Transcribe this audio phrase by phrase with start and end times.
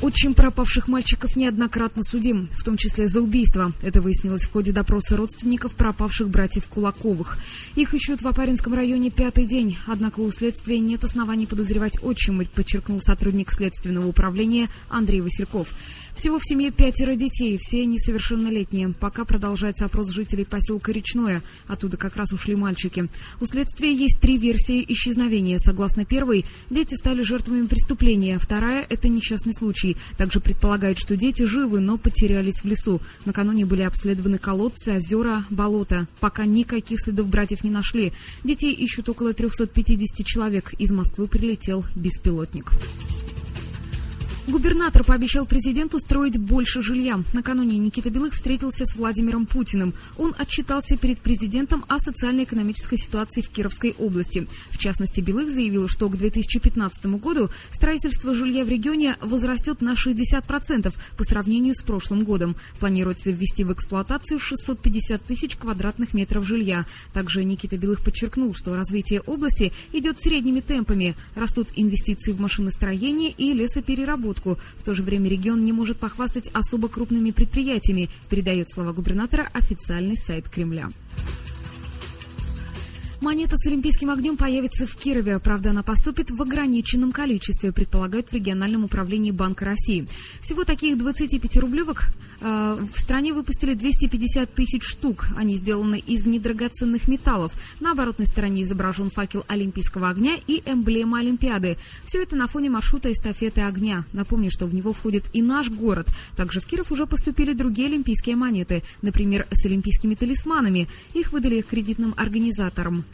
[0.00, 3.72] Отчим пропавших мальчиков неоднократно судим, в том числе за убийство.
[3.82, 7.36] Это выяснилось в ходе допроса родственников пропавших братьев Кулаковых.
[7.74, 13.00] Их ищут в Апаринском районе пятый день, однако у следствия нет оснований подозревать отчима, подчеркнул
[13.02, 15.68] сотрудник Следственного управления Андрей Васильков.
[16.18, 18.88] Всего в семье пятеро детей, все несовершеннолетние.
[18.88, 21.42] Пока продолжается опрос жителей поселка Речное.
[21.68, 23.08] Оттуда как раз ушли мальчики.
[23.40, 25.60] У следствия есть три версии исчезновения.
[25.60, 28.40] Согласно первой, дети стали жертвами преступления.
[28.40, 29.87] Вторая– это несчастный случай.
[30.16, 33.00] Также предполагают, что дети живы, но потерялись в лесу.
[33.24, 36.06] Накануне были обследованы колодцы, озера, болота.
[36.20, 38.12] Пока никаких следов братьев не нашли.
[38.44, 40.74] Детей ищут около 350 человек.
[40.78, 42.72] Из Москвы прилетел беспилотник.
[44.48, 47.20] Губернатор пообещал президенту строить больше жилья.
[47.34, 49.92] Накануне Никита Белых встретился с Владимиром Путиным.
[50.16, 54.48] Он отчитался перед президентом о социально-экономической ситуации в Кировской области.
[54.70, 60.94] В частности, Белых заявил, что к 2015 году строительство жилья в регионе возрастет на 60%
[61.18, 62.56] по сравнению с прошлым годом.
[62.80, 66.86] Планируется ввести в эксплуатацию 650 тысяч квадратных метров жилья.
[67.12, 71.14] Также Никита Белых подчеркнул, что развитие области идет средними темпами.
[71.34, 74.58] Растут инвестиции в машиностроение и лесопереработку разработку.
[74.78, 80.16] В то же время регион не может похвастать особо крупными предприятиями, передает слова губернатора официальный
[80.16, 80.90] сайт Кремля.
[83.20, 85.40] Монета с олимпийским огнем появится в Кирове.
[85.40, 90.06] Правда, она поступит в ограниченном количестве, предполагают в региональном управлении Банка России.
[90.40, 92.04] Всего таких 25-рублевок
[92.40, 95.30] э, в стране выпустили 250 тысяч штук.
[95.36, 97.52] Они сделаны из недрагоценных металлов.
[97.80, 101.76] На оборотной стороне изображен факел олимпийского огня и эмблема Олимпиады.
[102.06, 104.04] Все это на фоне маршрута эстафеты огня.
[104.12, 106.08] Напомню, что в него входит и наш город.
[106.36, 108.84] Также в Киров уже поступили другие олимпийские монеты.
[109.02, 110.86] Например, с олимпийскими талисманами.
[111.14, 113.04] Их выдали кредитным организаторам.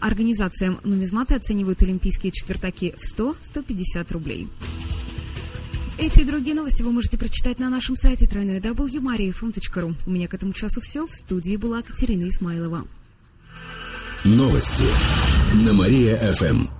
[0.00, 4.48] Организациям нумизматы оценивают олимпийские четвертаки в 100-150 рублей.
[5.98, 9.94] Эти и другие новости вы можете прочитать на нашем сайте www.mariafm.ru.
[10.06, 11.06] У меня к этому часу все.
[11.06, 12.86] В студии была Катерина Исмайлова.
[14.24, 14.84] Новости
[15.64, 16.77] на Мария-ФМ.